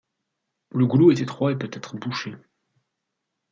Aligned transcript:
Le 0.71 0.87
goulot 0.87 1.11
est 1.11 1.21
étroit 1.21 1.51
et 1.51 1.55
peut 1.55 1.69
être 1.71 1.95
bouché. 1.95 2.33